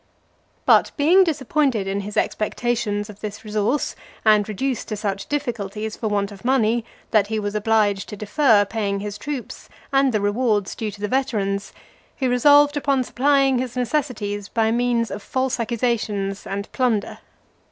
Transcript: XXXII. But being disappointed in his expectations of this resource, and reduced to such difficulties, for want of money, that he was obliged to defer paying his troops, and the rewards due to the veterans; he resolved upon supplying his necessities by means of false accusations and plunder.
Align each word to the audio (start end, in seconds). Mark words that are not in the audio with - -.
XXXII. 0.01 0.61
But 0.65 0.91
being 0.97 1.23
disappointed 1.23 1.85
in 1.85 1.99
his 1.99 2.17
expectations 2.17 3.07
of 3.07 3.19
this 3.19 3.45
resource, 3.45 3.95
and 4.25 4.49
reduced 4.49 4.87
to 4.87 4.97
such 4.97 5.27
difficulties, 5.29 5.95
for 5.95 6.07
want 6.07 6.31
of 6.31 6.43
money, 6.43 6.83
that 7.11 7.27
he 7.27 7.37
was 7.37 7.53
obliged 7.53 8.09
to 8.09 8.17
defer 8.17 8.65
paying 8.65 8.99
his 9.01 9.19
troops, 9.19 9.69
and 9.93 10.11
the 10.11 10.19
rewards 10.19 10.73
due 10.73 10.89
to 10.89 11.01
the 11.01 11.07
veterans; 11.07 11.71
he 12.15 12.27
resolved 12.27 12.77
upon 12.77 13.03
supplying 13.03 13.59
his 13.59 13.77
necessities 13.77 14.49
by 14.49 14.71
means 14.71 15.11
of 15.11 15.21
false 15.21 15.59
accusations 15.59 16.47
and 16.47 16.71
plunder. 16.71 17.19